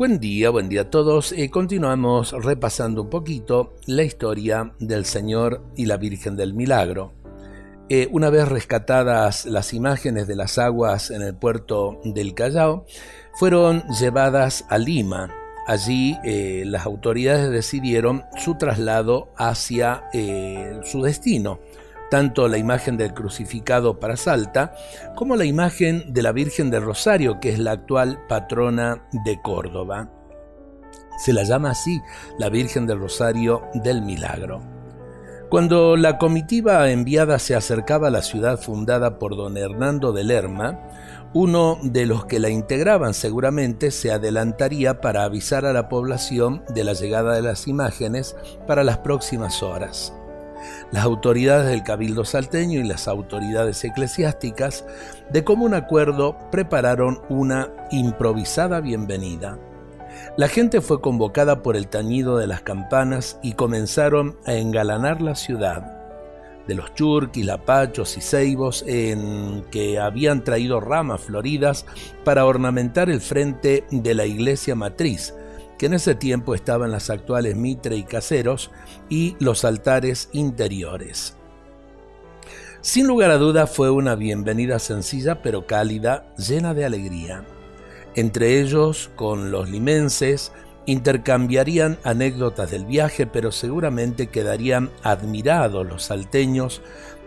Buen 0.00 0.18
día, 0.18 0.48
buen 0.48 0.70
día 0.70 0.80
a 0.80 0.90
todos. 0.90 1.30
Eh, 1.32 1.50
continuamos 1.50 2.32
repasando 2.32 3.02
un 3.02 3.10
poquito 3.10 3.74
la 3.84 4.02
historia 4.02 4.72
del 4.78 5.04
Señor 5.04 5.62
y 5.76 5.84
la 5.84 5.98
Virgen 5.98 6.36
del 6.36 6.54
Milagro. 6.54 7.12
Eh, 7.90 8.08
una 8.10 8.30
vez 8.30 8.48
rescatadas 8.48 9.44
las 9.44 9.74
imágenes 9.74 10.26
de 10.26 10.36
las 10.36 10.56
aguas 10.56 11.10
en 11.10 11.20
el 11.20 11.34
puerto 11.34 12.00
del 12.02 12.32
Callao, 12.32 12.86
fueron 13.34 13.82
llevadas 14.00 14.64
a 14.70 14.78
Lima. 14.78 15.34
Allí 15.66 16.16
eh, 16.24 16.62
las 16.64 16.86
autoridades 16.86 17.50
decidieron 17.50 18.24
su 18.38 18.54
traslado 18.54 19.28
hacia 19.36 20.04
su 20.82 21.02
destino, 21.02 21.60
tanto 22.10 22.48
la 22.48 22.58
imagen 22.58 22.96
del 22.96 23.14
crucificado 23.14 23.98
para 23.98 24.16
Salta 24.16 24.74
como 25.16 25.36
la 25.36 25.44
imagen 25.44 26.12
de 26.12 26.22
la 26.22 26.32
Virgen 26.32 26.70
del 26.70 26.82
Rosario, 26.82 27.40
que 27.40 27.50
es 27.50 27.58
la 27.58 27.72
actual 27.72 28.26
patrona 28.28 29.06
de 29.24 29.40
Córdoba. 29.40 30.10
Se 31.24 31.32
la 31.32 31.44
llama 31.44 31.70
así 31.70 32.00
la 32.38 32.48
Virgen 32.48 32.86
del 32.86 32.98
Rosario 32.98 33.62
del 33.74 34.02
Milagro. 34.02 34.62
Cuando 35.50 35.96
la 35.96 36.16
comitiva 36.16 36.88
enviada 36.90 37.40
se 37.40 37.56
acercaba 37.56 38.06
a 38.06 38.12
la 38.12 38.22
ciudad 38.22 38.60
fundada 38.60 39.18
por 39.18 39.36
don 39.36 39.56
Hernando 39.56 40.12
de 40.12 40.22
Lerma, 40.22 40.78
uno 41.34 41.78
de 41.82 42.06
los 42.06 42.24
que 42.24 42.38
la 42.38 42.50
integraban 42.50 43.14
seguramente 43.14 43.90
se 43.90 44.12
adelantaría 44.12 45.00
para 45.00 45.24
avisar 45.24 45.64
a 45.64 45.72
la 45.72 45.88
población 45.88 46.62
de 46.68 46.84
la 46.84 46.92
llegada 46.92 47.34
de 47.34 47.42
las 47.42 47.66
imágenes 47.66 48.36
para 48.66 48.84
las 48.84 48.98
próximas 48.98 49.62
horas. 49.62 50.12
Las 50.92 51.04
autoridades 51.04 51.68
del 51.68 51.82
Cabildo 51.82 52.24
salteño 52.24 52.80
y 52.80 52.84
las 52.84 53.08
autoridades 53.08 53.82
eclesiásticas, 53.84 54.84
de 55.30 55.44
común 55.44 55.74
acuerdo, 55.74 56.36
prepararon 56.50 57.20
una 57.28 57.70
improvisada 57.90 58.80
bienvenida. 58.80 59.58
La 60.36 60.48
gente 60.48 60.80
fue 60.80 61.00
convocada 61.00 61.62
por 61.62 61.76
el 61.76 61.88
tañido 61.88 62.36
de 62.36 62.46
las 62.46 62.62
campanas 62.62 63.38
y 63.42 63.52
comenzaron 63.52 64.36
a 64.46 64.54
engalanar 64.54 65.20
la 65.20 65.34
ciudad. 65.34 65.96
De 66.66 66.74
los 66.74 66.94
churquis, 66.94 67.46
lapachos 67.46 68.16
y 68.16 68.20
ceibos 68.20 68.84
en 68.86 69.64
que 69.70 69.98
habían 69.98 70.44
traído 70.44 70.80
ramas 70.80 71.20
floridas 71.20 71.86
para 72.24 72.44
ornamentar 72.44 73.10
el 73.10 73.20
frente 73.20 73.84
de 73.90 74.14
la 74.14 74.26
iglesia 74.26 74.74
matriz, 74.74 75.34
que 75.80 75.86
en 75.86 75.94
ese 75.94 76.14
tiempo 76.14 76.54
estaba 76.54 76.84
en 76.84 76.92
las 76.92 77.08
actuales 77.08 77.56
Mitre 77.56 77.96
y 77.96 78.02
Caseros, 78.02 78.70
y 79.08 79.34
los 79.40 79.64
altares 79.64 80.28
interiores. 80.32 81.36
Sin 82.82 83.06
lugar 83.06 83.30
a 83.30 83.38
duda 83.38 83.66
fue 83.66 83.88
una 83.88 84.14
bienvenida 84.14 84.78
sencilla 84.78 85.40
pero 85.40 85.66
cálida, 85.66 86.34
llena 86.36 86.74
de 86.74 86.84
alegría. 86.84 87.46
Entre 88.14 88.60
ellos, 88.60 89.10
con 89.16 89.50
los 89.50 89.70
limenses, 89.70 90.52
intercambiarían 90.84 91.96
anécdotas 92.04 92.70
del 92.70 92.84
viaje, 92.84 93.26
pero 93.26 93.50
seguramente 93.50 94.26
quedarían 94.26 94.90
admirados 95.02 95.86
los 95.86 96.02
salteños 96.02 96.82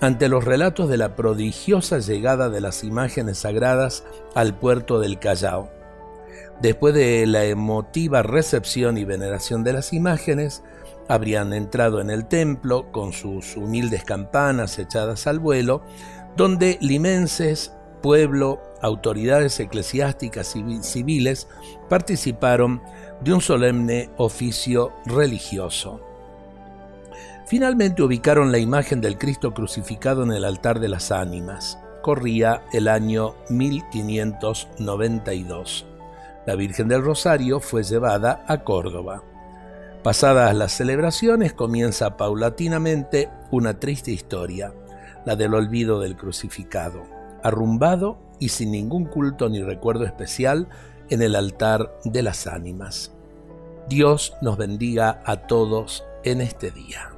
ante 0.00 0.28
los 0.28 0.44
relatos 0.44 0.88
de 0.88 0.98
la 0.98 1.16
prodigiosa 1.16 1.98
llegada 1.98 2.48
de 2.48 2.60
las 2.60 2.84
imágenes 2.84 3.38
sagradas 3.38 4.04
al 4.36 4.56
puerto 4.56 5.00
del 5.00 5.18
Callao. 5.18 5.75
Después 6.60 6.94
de 6.94 7.26
la 7.26 7.44
emotiva 7.44 8.22
recepción 8.22 8.96
y 8.96 9.04
veneración 9.04 9.62
de 9.62 9.74
las 9.74 9.92
imágenes, 9.92 10.62
habrían 11.08 11.52
entrado 11.52 12.00
en 12.00 12.10
el 12.10 12.26
templo 12.26 12.90
con 12.92 13.12
sus 13.12 13.56
humildes 13.56 14.04
campanas 14.04 14.78
echadas 14.78 15.26
al 15.26 15.38
vuelo, 15.38 15.82
donde 16.36 16.78
limenses, 16.80 17.74
pueblo, 18.02 18.62
autoridades 18.80 19.60
eclesiásticas 19.60 20.56
y 20.56 20.82
civiles 20.82 21.46
participaron 21.88 22.82
de 23.20 23.34
un 23.34 23.40
solemne 23.40 24.10
oficio 24.16 24.92
religioso. 25.04 26.00
Finalmente 27.46 28.02
ubicaron 28.02 28.50
la 28.50 28.58
imagen 28.58 29.00
del 29.00 29.18
Cristo 29.18 29.54
crucificado 29.54 30.24
en 30.24 30.32
el 30.32 30.44
altar 30.44 30.80
de 30.80 30.88
las 30.88 31.12
ánimas. 31.12 31.78
Corría 32.02 32.64
el 32.72 32.88
año 32.88 33.36
1592 33.50 35.86
la 36.46 36.54
Virgen 36.54 36.88
del 36.88 37.02
Rosario 37.02 37.60
fue 37.60 37.82
llevada 37.82 38.44
a 38.46 38.62
Córdoba. 38.62 39.22
Pasadas 40.02 40.54
las 40.54 40.72
celebraciones 40.72 41.52
comienza 41.52 42.16
paulatinamente 42.16 43.28
una 43.50 43.80
triste 43.80 44.12
historia, 44.12 44.72
la 45.24 45.34
del 45.34 45.54
olvido 45.54 45.98
del 45.98 46.16
crucificado, 46.16 47.02
arrumbado 47.42 48.18
y 48.38 48.50
sin 48.50 48.70
ningún 48.70 49.06
culto 49.06 49.48
ni 49.48 49.60
recuerdo 49.62 50.04
especial 50.04 50.68
en 51.10 51.22
el 51.22 51.34
altar 51.34 51.98
de 52.04 52.22
las 52.22 52.46
ánimas. 52.46 53.12
Dios 53.88 54.34
nos 54.40 54.56
bendiga 54.56 55.22
a 55.24 55.46
todos 55.48 56.04
en 56.22 56.40
este 56.40 56.70
día. 56.70 57.15